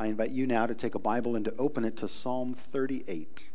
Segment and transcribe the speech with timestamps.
[0.00, 3.50] I invite you now to take a Bible and to open it to Psalm 38.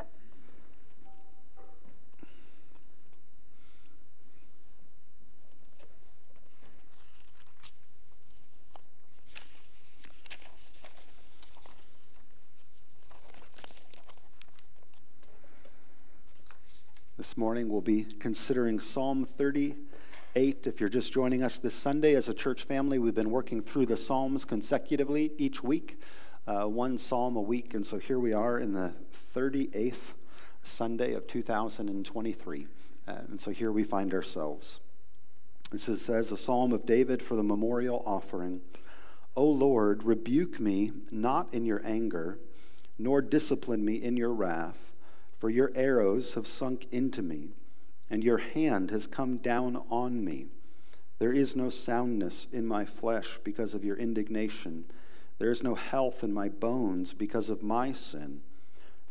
[17.17, 20.67] This morning we'll be considering Psalm 38.
[20.67, 23.87] If you're just joining us this Sunday as a church family, we've been working through
[23.87, 25.99] the Psalms consecutively each week,
[26.47, 27.73] uh, one Psalm a week.
[27.73, 28.93] And so here we are in the
[29.35, 30.13] 38th
[30.63, 32.67] Sunday of 2023.
[33.07, 34.79] Uh, and so here we find ourselves.
[35.71, 38.61] This is, says a psalm of David for the memorial offering.
[39.35, 42.39] O Lord, rebuke me not in your anger,
[42.97, 44.85] nor discipline me in your wrath
[45.45, 47.49] for your arrows have sunk into me,
[48.09, 50.47] and your hand has come down on me.
[51.19, 54.85] There is no soundness in my flesh because of your indignation.
[55.37, 58.41] There is no health in my bones because of my sin.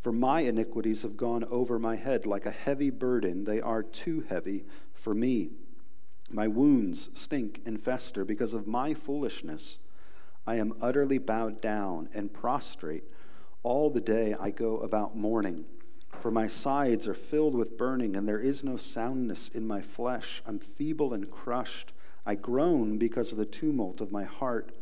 [0.00, 3.44] For my iniquities have gone over my head like a heavy burden.
[3.44, 5.50] They are too heavy for me.
[6.30, 9.78] My wounds stink and fester because of my foolishness.
[10.46, 13.04] I am utterly bowed down and prostrate.
[13.62, 15.64] All the day I go about mourning
[16.20, 20.42] for my sides are filled with burning, and there is no soundness in my flesh.
[20.46, 21.92] I'm feeble and crushed.
[22.24, 24.72] I groan because of the tumult of my heart.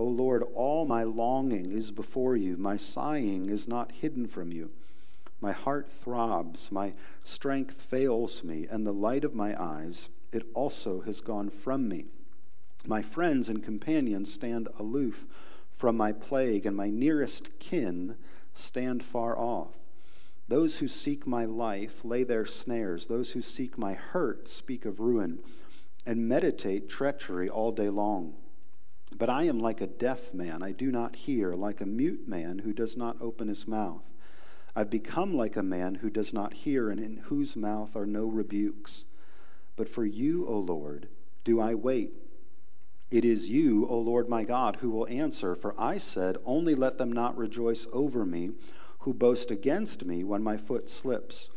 [0.00, 2.56] O Lord, all my longing is before you.
[2.56, 4.70] My sighing is not hidden from you.
[5.42, 11.02] My heart throbs, my strength fails me, and the light of my eyes, it also
[11.02, 12.06] has gone from me.
[12.86, 15.26] My friends and companions stand aloof
[15.76, 18.16] from my plague, and my nearest kin
[18.54, 19.76] stand far off.
[20.48, 23.08] Those who seek my life lay their snares.
[23.08, 25.40] Those who seek my hurt speak of ruin
[26.06, 28.32] and meditate treachery all day long.
[29.16, 30.62] But I am like a deaf man.
[30.62, 34.02] I do not hear, like a mute man who does not open his mouth.
[34.74, 38.26] I've become like a man who does not hear and in whose mouth are no
[38.26, 39.04] rebukes.
[39.76, 41.08] But for you, O Lord,
[41.44, 42.12] do I wait.
[43.10, 45.56] It is you, O Lord my God, who will answer.
[45.56, 48.52] For I said, Only let them not rejoice over me
[49.00, 51.50] who boast against me when my foot slips.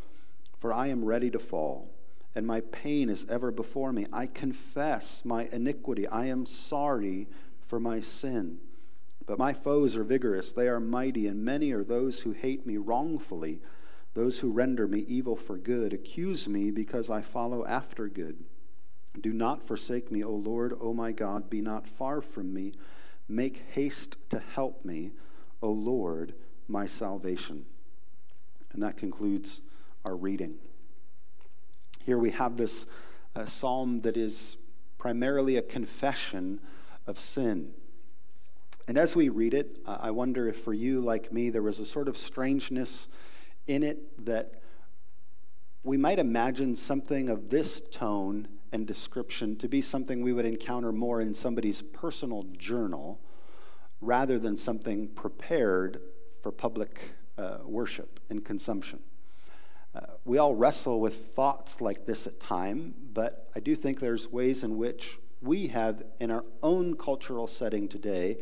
[0.58, 1.90] For I am ready to fall,
[2.36, 4.08] and my pain is ever before me.
[4.12, 6.08] I confess my iniquity.
[6.08, 7.28] I am sorry
[7.66, 8.60] for my sin.
[9.26, 12.78] But my foes are vigorous, they are mighty, and many are those who hate me
[12.78, 13.62] wrongfully,
[14.14, 18.44] those who render me evil for good, accuse me because I follow after good.
[19.20, 22.74] Do not forsake me, O Lord, O my God, be not far from me.
[23.30, 25.12] Make haste to help me,
[25.62, 26.34] O Lord
[26.68, 27.66] my salvation.
[28.72, 29.62] And that concludes
[30.04, 30.56] our reading.
[32.06, 32.86] Here we have this
[33.34, 34.58] uh, psalm that is
[34.98, 36.60] primarily a confession
[37.08, 37.72] of sin.
[38.90, 41.86] And as we read it, I wonder if for you, like me, there was a
[41.86, 43.08] sort of strangeness
[43.68, 44.56] in it that
[45.84, 50.92] we might imagine something of this tone and description to be something we would encounter
[50.92, 53.22] more in somebody's personal journal
[54.02, 56.02] rather than something prepared
[56.42, 59.00] for public uh, worship and consumption.
[59.96, 64.28] Uh, we all wrestle with thoughts like this at time, but I do think there's
[64.28, 68.38] ways in which we have, in our own cultural setting today,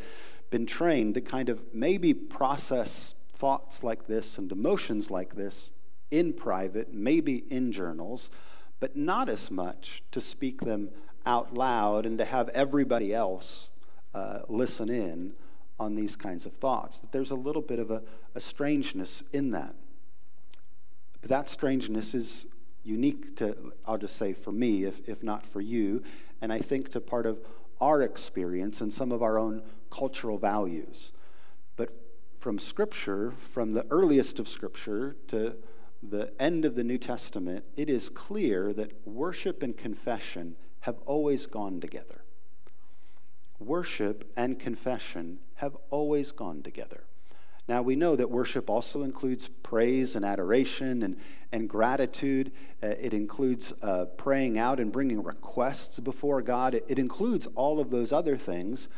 [0.49, 5.71] been trained to kind of maybe process thoughts like this and emotions like this
[6.09, 8.29] in private, maybe in journals,
[8.79, 10.89] but not as much to speak them
[11.25, 13.69] out loud and to have everybody else
[14.13, 15.33] uh, listen in
[15.79, 18.03] on these kinds of thoughts, that there's a little bit of a,
[18.35, 19.73] a strangeness in that.
[21.21, 22.45] But that strangeness is
[22.83, 26.03] unique to, I'll just say for me, if, if not for you,
[26.41, 27.39] and I think to part of
[27.79, 31.11] our experience and some of our own cultural values.
[31.75, 31.89] But
[32.39, 35.55] from Scripture, from the earliest of Scripture to
[36.01, 41.45] the end of the New Testament, it is clear that worship and confession have always
[41.45, 42.21] gone together
[43.61, 47.03] worship and confession have always gone together.
[47.67, 51.15] Now, we know that worship also includes praise and adoration and,
[51.51, 52.51] and gratitude.
[52.81, 56.73] Uh, it includes uh, praying out and bringing requests before God.
[56.73, 58.89] It, it includes all of those other things,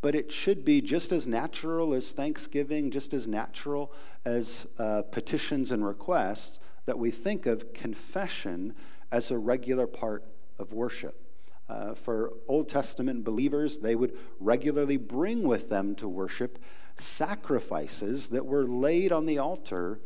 [0.00, 3.92] but it should be just as natural as thanksgiving, just as natural
[4.24, 8.74] as uh, petitions and requests, that we think of confession
[9.10, 10.24] as a regular part
[10.58, 11.20] of worship.
[11.68, 16.60] Uh, for Old Testament believers, they would regularly bring with them to worship
[16.96, 20.00] sacrifices that were laid on the altar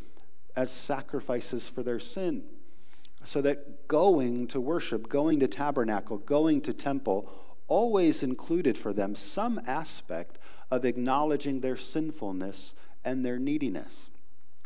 [0.56, 2.42] as sacrifices for their sin.
[3.22, 7.31] So that going to worship, going to tabernacle, going to temple
[7.69, 10.38] always included for them some aspect
[10.70, 14.10] of acknowledging their sinfulness and their neediness.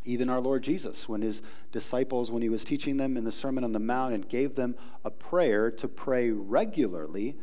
[0.05, 1.43] Even our Lord Jesus, when his
[1.73, 4.77] disciples, when he was teaching them in the Sermon on the Mount and gave them
[5.05, 7.37] a prayer to pray regularly,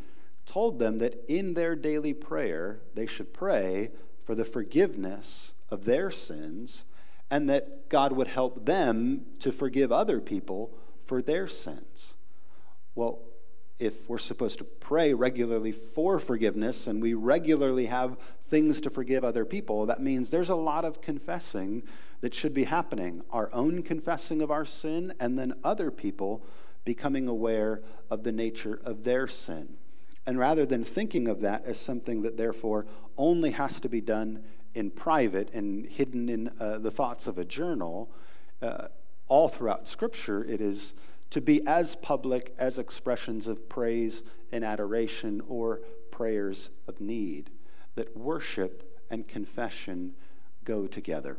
[0.45, 3.89] told them that in their daily prayer they should pray
[4.23, 6.83] for the forgiveness of their sins
[7.29, 10.71] and that God would help them to forgive other people
[11.06, 12.13] for their sins.
[12.94, 13.19] Well,
[13.79, 19.23] if we're supposed to pray regularly for forgiveness and we regularly have things to forgive
[19.23, 21.81] other people, that means there's a lot of confessing
[22.19, 26.45] that should be happening our own confessing of our sin, and then other people
[26.85, 27.81] becoming aware
[28.12, 29.77] of the nature of their sin.
[30.25, 32.85] And rather than thinking of that as something that therefore
[33.18, 37.45] only has to be done in private and hidden in uh, the thoughts of a
[37.45, 38.12] journal,
[38.62, 38.88] uh,
[39.27, 40.94] all throughout Scripture, it is
[41.31, 44.21] to be as public as expressions of praise
[44.51, 45.81] and adoration or
[46.12, 47.50] prayers of need.
[47.95, 50.13] That worship and confession
[50.63, 51.38] go together.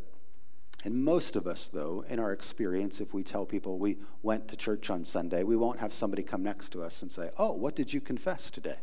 [0.85, 4.57] And most of us, though, in our experience, if we tell people we went to
[4.57, 7.77] church on Sunday, we won't have somebody come next to us and say, Oh, what
[7.77, 8.79] did you confess today?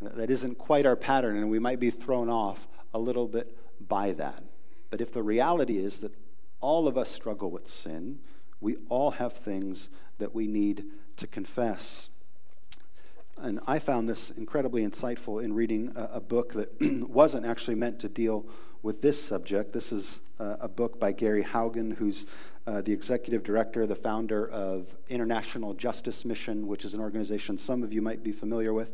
[0.00, 3.56] That isn't quite our pattern, and we might be thrown off a little bit
[3.88, 4.42] by that.
[4.90, 6.12] But if the reality is that
[6.60, 8.18] all of us struggle with sin,
[8.60, 9.88] we all have things
[10.18, 10.84] that we need
[11.16, 12.10] to confess.
[13.38, 16.70] And I found this incredibly insightful in reading a, a book that
[17.08, 18.46] wasn't actually meant to deal
[18.82, 19.72] with this subject.
[19.72, 22.24] This is uh, a book by Gary Haugen, who's
[22.66, 27.82] uh, the executive director, the founder of International Justice Mission, which is an organization some
[27.82, 28.90] of you might be familiar with.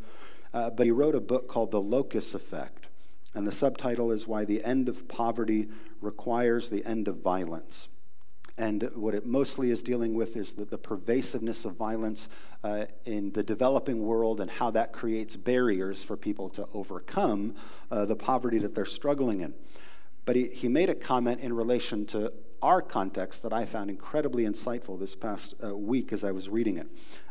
[0.53, 2.87] Uh, but he wrote a book called The Locust Effect.
[3.35, 5.69] And the subtitle is Why the End of Poverty
[6.01, 7.89] Requires the End of Violence.
[8.59, 12.29] And what it mostly is dealing with is the, the pervasiveness of violence
[12.63, 17.55] uh, in the developing world and how that creates barriers for people to overcome
[17.91, 19.55] uh, the poverty that they're struggling in.
[20.27, 24.45] But he, he made a comment in relation to our context that I found incredibly
[24.45, 26.87] insightful this past uh, week as I was reading it.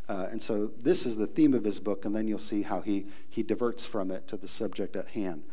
[0.09, 2.81] Uh, and so this is the theme of his book, and then you'll see how
[2.81, 5.43] he, he diverts from it to the subject at hand.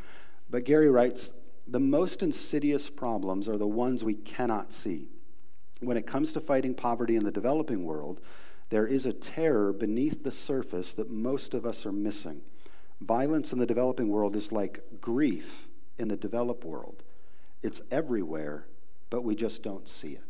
[0.50, 1.34] But Gary writes
[1.68, 5.10] The most insidious problems are the ones we cannot see
[5.80, 8.20] when it comes to fighting poverty in the developing world,
[8.70, 12.42] there is a terror beneath the surface that most of us are missing.
[13.00, 17.02] Violence in the developing world is like grief in the developed world.
[17.62, 18.66] It's everywhere,
[19.10, 20.24] but we just don't see it.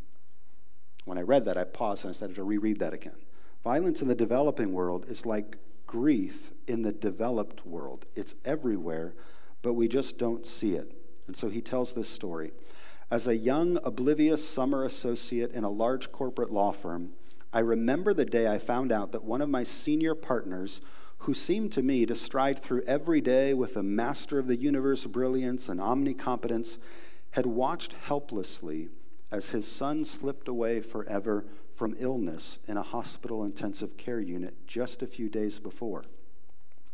[1.05, 3.17] When I read that, I paused and I started to reread that again.
[3.65, 5.57] Violence in the developing world is like
[5.87, 8.07] grief in the developed world.
[8.15, 9.15] It's everywhere,
[9.63, 10.93] but we just don't see it.
[11.27, 12.53] And so he tells this story.
[13.11, 17.13] As a young, oblivious summer associate in a large corporate law firm,
[17.55, 20.83] I remember the day I found out that one of my senior partners,
[21.21, 25.07] who seemed to me to stride through every day with a master of the universe
[25.07, 26.77] brilliance and omnicompetence,
[27.31, 28.91] had watched helplessly
[29.31, 35.03] as his son slipped away forever from illness in a hospital intensive care unit just
[35.03, 36.05] a few days before.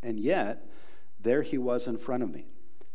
[0.00, 0.64] And yet,
[1.20, 2.46] there he was in front of me,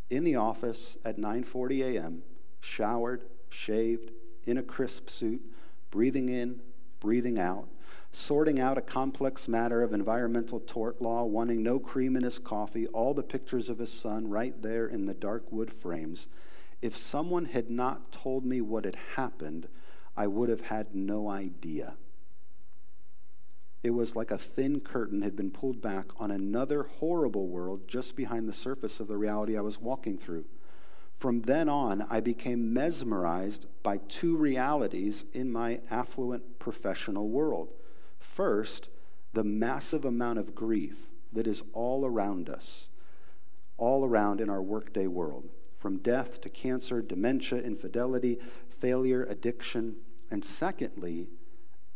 [0.09, 2.23] in the office at 9:40 a.m
[2.59, 4.11] showered, shaved,
[4.45, 5.41] in a crisp suit,
[5.91, 6.59] breathing in,
[6.99, 7.67] breathing out,
[8.11, 12.87] sorting out a complex matter of environmental tort law, wanting no cream in his coffee,
[12.87, 16.27] all the pictures of his son right there in the dark wood frames.
[16.81, 19.67] If someone had not told me what had happened,
[20.15, 21.95] I would have had no idea.
[23.83, 28.15] It was like a thin curtain had been pulled back on another horrible world just
[28.15, 30.45] behind the surface of the reality I was walking through.
[31.19, 37.73] From then on, I became mesmerized by two realities in my affluent professional world.
[38.19, 38.87] First,
[39.33, 42.87] the massive amount of grief that is all around us,
[43.77, 48.37] all around in our workday world, from death to cancer, dementia, infidelity,
[48.79, 49.97] failure, addiction.
[50.31, 51.27] And secondly,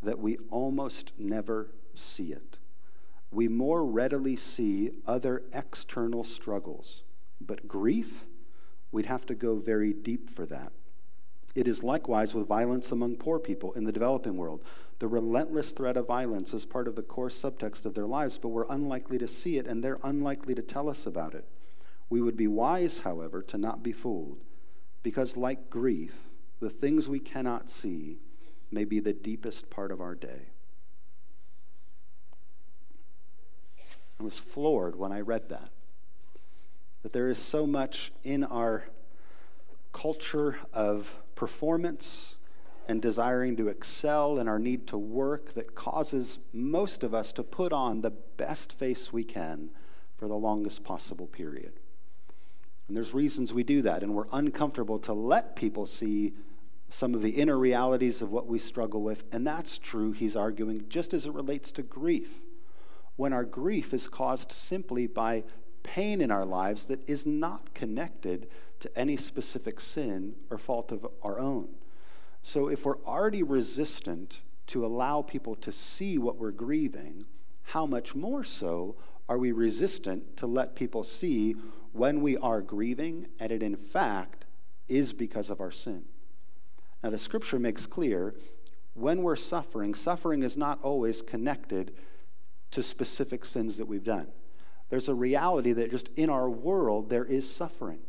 [0.01, 2.59] that we almost never see it.
[3.31, 7.03] We more readily see other external struggles,
[7.39, 8.25] but grief,
[8.93, 10.71] We'd have to go very deep for that.
[11.55, 14.63] It is likewise with violence among poor people in the developing world.
[14.99, 18.49] The relentless threat of violence is part of the core subtext of their lives, but
[18.49, 21.47] we're unlikely to see it, and they're unlikely to tell us about it.
[22.09, 24.41] We would be wise, however, to not be fooled,
[25.01, 26.15] because like grief,
[26.59, 28.19] the things we cannot see
[28.71, 30.49] may be the deepest part of our day.
[34.19, 35.71] I was floored when I read that
[37.03, 38.85] that there is so much in our
[39.91, 42.37] culture of performance
[42.87, 47.43] and desiring to excel and our need to work that causes most of us to
[47.43, 49.69] put on the best face we can
[50.17, 51.73] for the longest possible period.
[52.87, 56.33] And there's reasons we do that, and we're uncomfortable to let people see
[56.89, 59.23] some of the inner realities of what we struggle with.
[59.31, 62.41] And that's true, he's arguing, just as it relates to grief.
[63.15, 65.43] When our grief is caused simply by
[65.83, 68.47] pain in our lives that is not connected
[68.79, 71.69] to any specific sin or fault of our own.
[72.41, 77.25] So if we're already resistant to allow people to see what we're grieving,
[77.63, 78.95] how much more so
[79.29, 81.55] are we resistant to let people see
[81.93, 84.45] when we are grieving and it in fact
[84.87, 86.03] is because of our sin?
[87.03, 88.35] Now, the scripture makes clear
[88.93, 91.93] when we're suffering, suffering is not always connected
[92.71, 94.27] to specific sins that we've done.
[94.93, 98.01] There's a reality that just in our world there is suffering.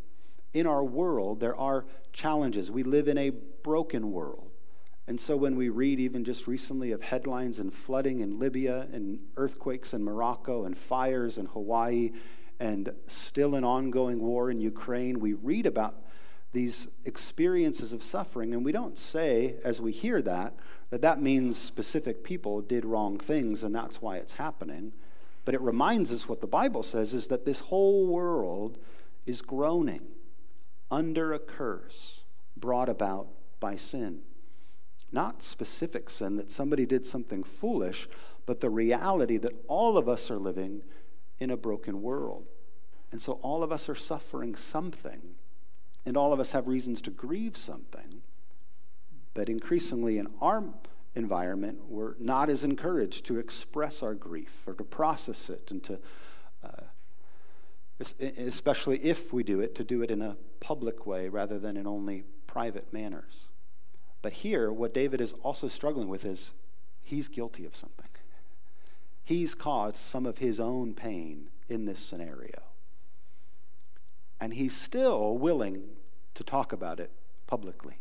[0.53, 2.71] In our world there are challenges.
[2.71, 4.51] We live in a broken world.
[5.07, 9.19] And so when we read, even just recently, of headlines and flooding in Libya and
[9.39, 12.13] earthquakes in Morocco and fires in Hawaii
[12.61, 16.05] and still an ongoing war in Ukraine, we read about
[16.53, 18.53] these experiences of suffering.
[18.53, 20.53] And we don't say, as we hear that,
[20.91, 24.93] that that means specific people did wrong things and that's why it's happening.
[25.45, 28.79] But it reminds us what the Bible says is that this whole world
[29.27, 30.07] is groaning
[30.91, 32.23] under a curse
[32.57, 33.29] brought about
[33.61, 34.21] by sin.
[35.13, 38.09] Not specific sin, that somebody did something foolish,
[38.47, 40.83] but the reality that all of us are living
[41.39, 42.47] in a broken world.
[43.13, 45.37] And so all of us are suffering something,
[46.05, 48.23] and all of us have reasons to grieve something.
[49.35, 50.65] But increasingly in our
[51.15, 55.99] environment, we're not as encouraged to express our grief or to process it and to,
[56.65, 56.85] uh,
[58.39, 61.87] especially if we do it, to do it in a public way rather than in
[61.87, 63.49] only private manners.
[64.23, 66.53] But here, what David is also struggling with is
[67.03, 68.09] he's guilty of something.
[69.25, 72.63] He's caused some of his own pain in this scenario.
[74.39, 75.85] And he's still willing
[76.35, 77.11] to talk about it
[77.47, 77.97] publicly.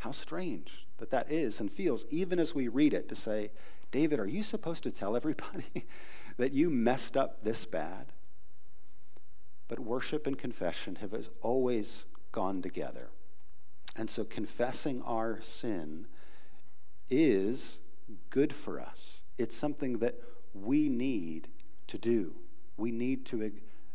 [0.00, 3.50] How strange that that is and feels, even as we read it, to say,
[3.90, 5.84] David, are you supposed to tell everybody
[6.38, 8.06] that you messed up this bad?
[9.68, 13.10] But worship and confession have always gone together.
[13.94, 16.06] And so confessing our sin
[17.10, 17.80] is
[18.30, 19.20] good for us.
[19.36, 20.14] It's something that
[20.54, 21.48] we need
[21.88, 22.36] to do.
[22.78, 23.52] We need to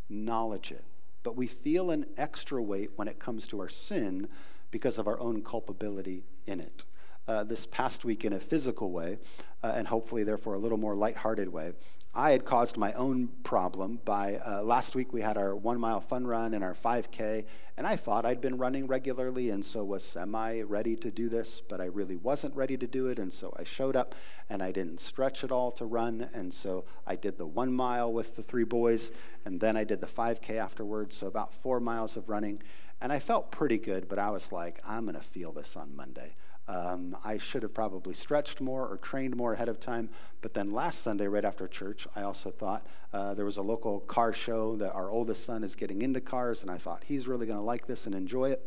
[0.08, 0.86] acknowledge it.
[1.24, 4.28] But we feel an extra weight when it comes to our sin
[4.72, 6.86] because of our own culpability in it.
[7.28, 9.18] Uh, this past week, in a physical way,
[9.64, 11.74] uh, and hopefully, therefore, a little more lighthearted way,
[12.18, 16.00] I had caused my own problem by uh, last week we had our one mile
[16.00, 17.44] fun run and our 5K,
[17.76, 21.60] and I thought I'd been running regularly and so was semi ready to do this,
[21.60, 24.16] but I really wasn't ready to do it, and so I showed up
[24.50, 28.14] and I didn't stretch at all to run, and so I did the one mile
[28.14, 29.12] with the three boys,
[29.44, 32.64] and then I did the 5K afterwards, so about four miles of running,
[33.02, 35.96] and I felt pretty good, but I was like, I'm going to feel this on
[35.96, 36.36] Monday.
[36.68, 40.10] Um, I should have probably stretched more or trained more ahead of time.
[40.42, 44.00] But then last Sunday, right after church, I also thought uh, there was a local
[44.00, 47.46] car show that our oldest son is getting into cars, and I thought he's really
[47.46, 48.64] going to like this and enjoy it.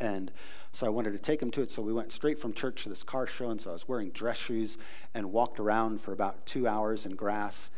[0.00, 0.30] And
[0.70, 1.70] so I wanted to take him to it.
[1.70, 3.50] So we went straight from church to this car show.
[3.50, 4.78] And so I was wearing dress shoes
[5.12, 7.70] and walked around for about two hours in grass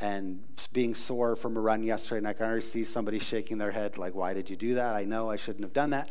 [0.00, 0.40] and
[0.72, 2.18] being sore from a run yesterday.
[2.18, 4.96] And I can already see somebody shaking their head, like, why did you do that?
[4.96, 6.08] I know I shouldn't have done that.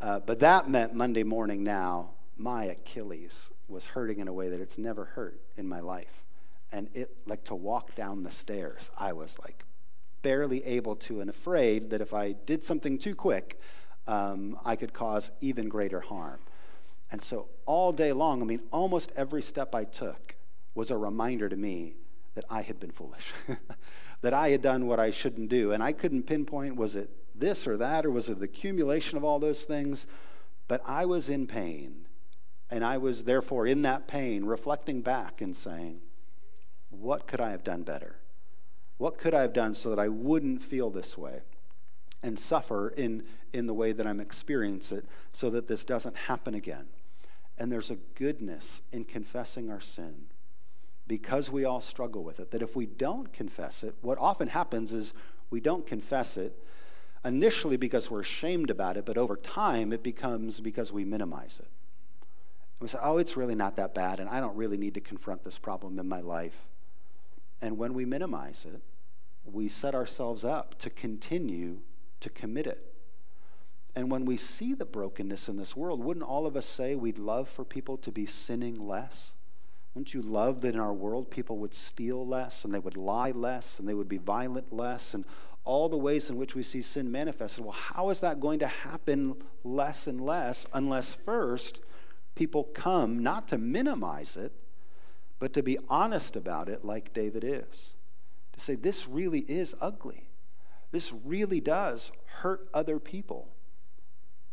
[0.00, 4.60] Uh, but that meant Monday morning now my Achilles was hurting in a way that
[4.60, 6.24] it's never hurt in my life.
[6.72, 9.64] And it, like to walk down the stairs, I was like
[10.22, 13.60] barely able to and afraid that if I did something too quick,
[14.06, 16.40] um, I could cause even greater harm.
[17.10, 20.36] And so all day long, I mean, almost every step I took
[20.74, 21.94] was a reminder to me
[22.38, 23.32] that I had been foolish,
[24.20, 25.72] that I had done what I shouldn't do.
[25.72, 29.24] And I couldn't pinpoint was it this or that, or was it the accumulation of
[29.24, 30.06] all those things?
[30.68, 32.06] But I was in pain
[32.70, 36.00] and I was therefore in that pain, reflecting back and saying,
[36.90, 38.20] What could I have done better?
[38.98, 41.40] What could I have done so that I wouldn't feel this way
[42.22, 46.54] and suffer in, in the way that I'm experiencing it so that this doesn't happen
[46.54, 46.86] again?
[47.58, 50.26] And there's a goodness in confessing our sin
[51.08, 52.50] because we all struggle with it.
[52.52, 55.14] That if we don't confess it, what often happens is
[55.50, 56.62] we don't confess it
[57.24, 61.68] initially because we're ashamed about it, but over time it becomes because we minimize it.
[62.80, 65.42] We say, oh, it's really not that bad, and I don't really need to confront
[65.42, 66.66] this problem in my life.
[67.60, 68.80] And when we minimize it,
[69.44, 71.80] we set ourselves up to continue
[72.20, 72.94] to commit it.
[73.96, 77.18] And when we see the brokenness in this world, wouldn't all of us say we'd
[77.18, 79.34] love for people to be sinning less?
[79.98, 83.32] Wouldn't you love that in our world people would steal less and they would lie
[83.32, 85.24] less and they would be violent less and
[85.64, 87.64] all the ways in which we see sin manifested?
[87.64, 91.80] Well, how is that going to happen less and less unless first
[92.36, 94.52] people come not to minimize it,
[95.40, 97.94] but to be honest about it like David is?
[98.52, 100.28] To say, this really is ugly.
[100.92, 103.48] This really does hurt other people.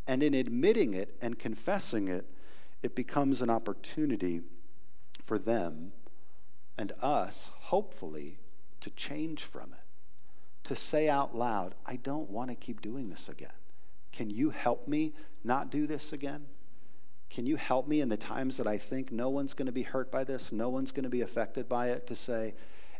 [0.07, 2.25] And in admitting it and confessing it,
[2.81, 4.41] it becomes an opportunity
[5.23, 5.93] for them
[6.77, 8.39] and us, hopefully,
[8.81, 9.79] to change from it.
[10.65, 13.49] To say out loud, I don't want to keep doing this again.
[14.11, 16.45] Can you help me not do this again?
[17.29, 19.83] Can you help me in the times that I think no one's going to be
[19.83, 22.53] hurt by this, no one's going to be affected by it, to say,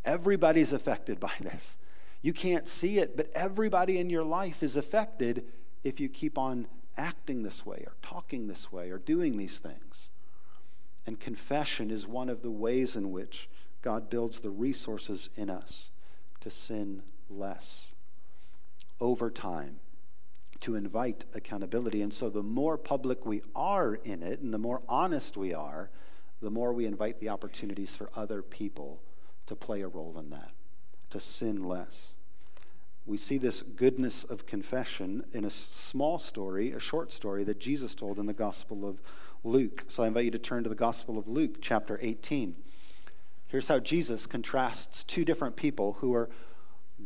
[0.03, 1.77] everybody's affected by this.
[2.22, 5.45] You can't see it, but everybody in your life is affected
[5.84, 6.67] if you keep on
[6.98, 10.10] acting this way or talking this way or doing these things.
[11.05, 13.50] And confession is one of the ways in which
[13.81, 15.91] God builds the resources in us
[16.41, 17.93] to sin less
[19.00, 19.79] over time,
[20.62, 22.01] to invite accountability.
[22.01, 25.89] And so the more public we are in it and the more honest we are,
[26.41, 29.01] the more we invite the opportunities for other people
[29.45, 30.51] to play a role in that,
[31.12, 32.15] to sin less
[33.05, 37.93] we see this goodness of confession in a small story, a short story that Jesus
[37.93, 39.01] told in the Gospel of
[39.46, 39.86] Luke.
[39.88, 42.56] So I invite you to turn to the Gospel of Luke, chapter 18.
[43.48, 46.30] Here's how Jesus contrasts two different people who are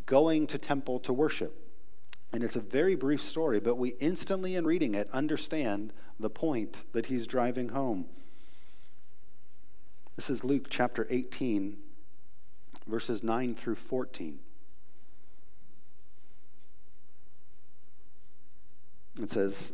[0.06, 1.68] going to temple to worship.
[2.32, 6.84] And it's a very brief story, but we instantly, in reading it, understand the point
[6.94, 8.06] that he's driving home.
[10.16, 11.78] This is Luke chapter 18,
[12.88, 14.40] verses 9 through 14.
[19.22, 19.74] It says,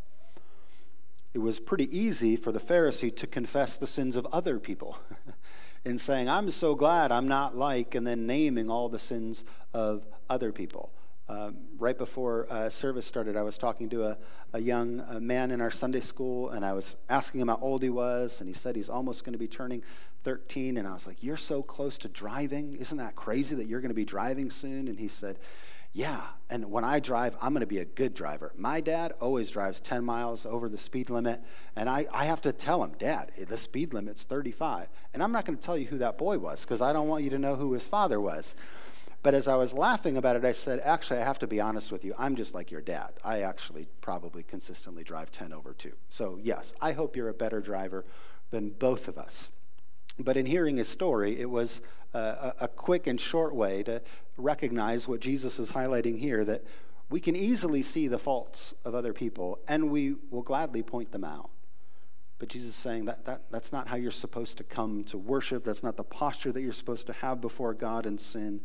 [1.33, 4.99] it was pretty easy for the Pharisee to confess the sins of other people
[5.85, 10.05] in saying, I'm so glad I'm not like, and then naming all the sins of
[10.29, 10.91] other people.
[11.29, 14.17] Um, right before uh, service started, I was talking to a,
[14.51, 17.83] a young uh, man in our Sunday school, and I was asking him how old
[17.83, 19.81] he was, and he said he's almost going to be turning
[20.25, 20.75] 13.
[20.75, 22.75] And I was like, You're so close to driving.
[22.75, 24.89] Isn't that crazy that you're going to be driving soon?
[24.89, 25.39] And he said,
[25.93, 28.53] yeah, and when I drive, I'm going to be a good driver.
[28.55, 31.41] My dad always drives 10 miles over the speed limit,
[31.75, 34.87] and I, I have to tell him, Dad, eh, the speed limit's 35.
[35.13, 37.25] And I'm not going to tell you who that boy was because I don't want
[37.25, 38.55] you to know who his father was.
[39.21, 41.91] But as I was laughing about it, I said, Actually, I have to be honest
[41.91, 42.15] with you.
[42.17, 43.11] I'm just like your dad.
[43.23, 45.91] I actually probably consistently drive 10 over 2.
[46.09, 48.05] So, yes, I hope you're a better driver
[48.49, 49.49] than both of us.
[50.17, 51.81] But in hearing his story, it was
[52.13, 54.01] uh, a, a quick and short way to
[54.41, 56.63] recognize what Jesus is highlighting here that
[57.09, 61.23] we can easily see the faults of other people and we will gladly point them
[61.23, 61.49] out.
[62.39, 65.63] But Jesus is saying that, that that's not how you're supposed to come to worship.
[65.63, 68.61] That's not the posture that you're supposed to have before God in sin.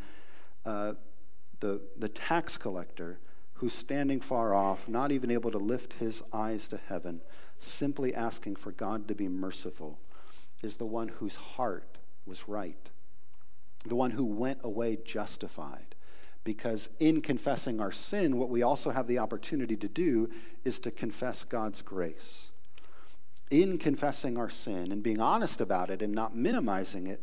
[0.65, 0.95] Uh,
[1.61, 3.19] the, the tax collector
[3.55, 7.21] who's standing far off, not even able to lift his eyes to heaven,
[7.59, 9.99] simply asking for God to be merciful,
[10.63, 12.91] is the one whose heart was right
[13.89, 15.95] the one who went away justified.
[16.45, 20.31] Because in confessing our sin, what we also have the opportunity to do
[20.65, 22.53] is to confess God's grace.
[23.51, 27.23] In confessing our sin and being honest about it and not minimizing it,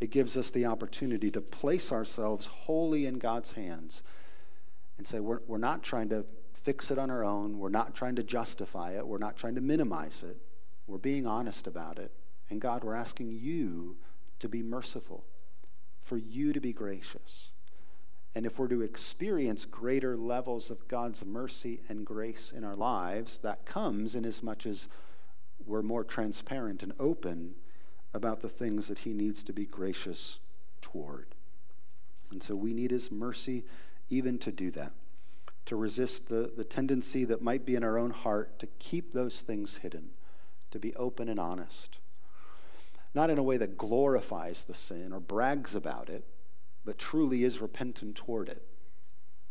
[0.00, 4.02] it gives us the opportunity to place ourselves wholly in God's hands
[4.98, 7.58] and say, we're, we're not trying to fix it on our own.
[7.58, 9.06] We're not trying to justify it.
[9.06, 10.36] We're not trying to minimize it.
[10.86, 12.12] We're being honest about it.
[12.50, 13.96] And God, we're asking you
[14.40, 15.24] to be merciful
[16.08, 17.50] for you to be gracious.
[18.34, 23.38] And if we're to experience greater levels of God's mercy and grace in our lives,
[23.38, 24.88] that comes in as much as
[25.66, 27.54] we're more transparent and open
[28.14, 30.38] about the things that He needs to be gracious
[30.80, 31.34] toward.
[32.30, 33.64] And so we need his mercy
[34.10, 34.92] even to do that,
[35.66, 39.40] to resist the, the tendency that might be in our own heart to keep those
[39.42, 40.10] things hidden,
[40.70, 41.98] to be open and honest.
[43.14, 46.24] Not in a way that glorifies the sin or brags about it,
[46.84, 48.62] but truly is repentant toward it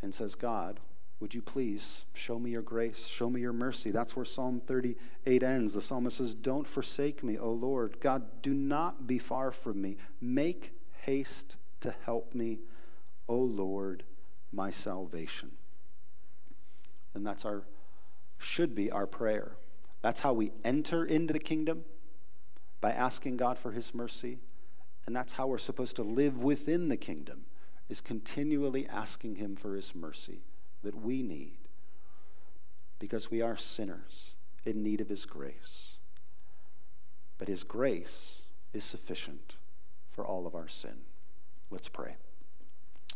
[0.00, 0.80] and says, God,
[1.20, 3.90] would you please show me your grace, show me your mercy?
[3.90, 5.74] That's where Psalm 38 ends.
[5.74, 7.98] The psalmist says, Don't forsake me, O Lord.
[8.00, 9.96] God, do not be far from me.
[10.20, 12.60] Make haste to help me,
[13.28, 14.04] O Lord,
[14.52, 15.50] my salvation.
[17.14, 17.64] And that's our,
[18.38, 19.56] should be our prayer.
[20.02, 21.84] That's how we enter into the kingdom
[22.80, 24.38] by asking God for his mercy.
[25.06, 27.46] And that's how we're supposed to live within the kingdom,
[27.88, 30.42] is continually asking him for his mercy
[30.82, 31.58] that we need
[32.98, 35.96] because we are sinners in need of His grace.
[37.38, 39.54] But His grace is sufficient
[40.10, 40.96] for all of our sin.
[41.70, 42.16] Let's pray.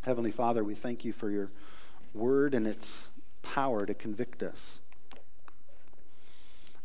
[0.02, 1.50] Heavenly Father, we thank you for your
[2.14, 3.10] word and its
[3.42, 4.80] power to convict us.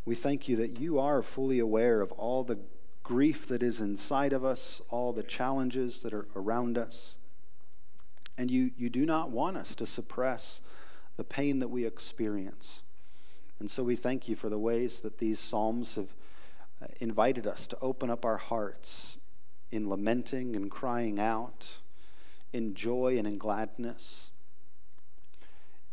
[0.08, 2.60] We thank you that you are fully aware of all the
[3.04, 7.18] grief that is inside of us, all the challenges that are around us.
[8.38, 10.62] And you, you do not want us to suppress
[11.18, 12.84] the pain that we experience.
[13.60, 16.16] And so we thank you for the ways that these Psalms have
[16.82, 19.18] uh, invited us to open up our hearts
[19.74, 21.80] in lamenting and crying out,
[22.54, 24.30] in joy and in gladness,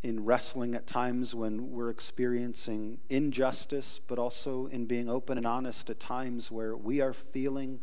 [0.05, 5.89] in wrestling at times when we're experiencing injustice, but also in being open and honest
[5.89, 7.81] at times where we are feeling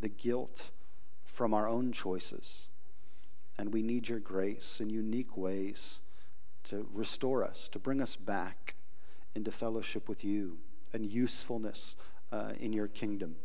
[0.00, 0.70] the guilt
[1.26, 2.68] from our own choices.
[3.58, 6.00] And we need your grace in unique ways
[6.64, 8.74] to restore us, to bring us back
[9.34, 10.56] into fellowship with you
[10.94, 11.96] and usefulness
[12.32, 13.36] uh, in your kingdom.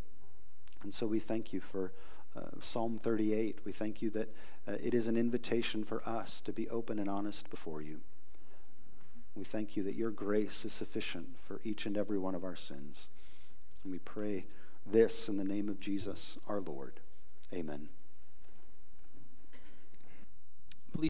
[0.81, 1.91] And so we thank you for
[2.37, 3.59] uh, Psalm 38.
[3.65, 4.33] We thank you that
[4.65, 7.99] uh, it is an invitation for us to be open and honest before you.
[9.35, 12.55] We thank you that your grace is sufficient for each and every one of our
[12.55, 13.07] sins.
[13.83, 14.45] And we pray
[14.85, 16.99] this in the name of Jesus, our Lord.
[17.53, 17.89] Amen.